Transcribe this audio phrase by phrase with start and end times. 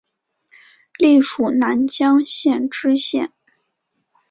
[0.97, 3.31] 历署南江县知县。